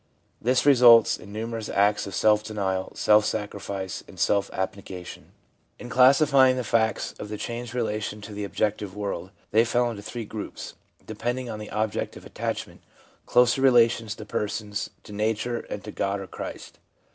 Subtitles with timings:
[0.41, 5.31] This results in numerous acts of self denial, self sacrifice and self abnegation.
[5.77, 10.01] In classifying the facts of the changed relation to the objective world, they fell into
[10.01, 10.73] three groups
[11.05, 12.81] depending on the object of attachment,
[13.27, 16.79] closer relations to persons, to nature, and to God or Christ.